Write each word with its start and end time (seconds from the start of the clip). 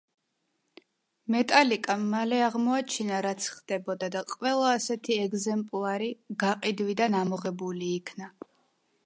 მეტალიკამ 1.33 2.07
მალე 2.13 2.39
აღმოაჩინა, 2.45 3.19
რაც 3.27 3.49
ხდებოდა, 3.57 4.09
და 4.17 4.25
ყველა 4.33 4.73
ასეთი 4.79 5.19
ეგზემპლარი 5.27 6.11
გაყიდვიდან 6.47 7.21
ამოღებული 7.23 7.93
იქნა. 8.01 8.35